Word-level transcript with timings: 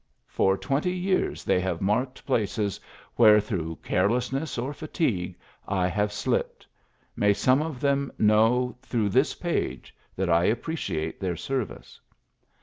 For 0.25 0.57
twenty 0.57 0.93
years 0.97 1.43
they 1.43 1.59
have 1.59 1.79
marked 1.79 2.25
places 2.25 2.79
where 3.17 3.39
through 3.39 3.75
carelessness 3.83 4.57
or 4.57 4.73
fatigue 4.73 5.35
I 5.67 5.85
have 5.89 6.11
slipped; 6.11 6.65
may 7.15 7.33
some 7.33 7.61
of 7.61 7.79
them 7.79 8.11
know 8.17 8.75
through 8.81 9.09
this 9.09 9.35
page 9.35 9.95
that 10.15 10.27
I 10.27 10.45
appreciate 10.45 11.19
their 11.19 11.35
service. 11.37 12.01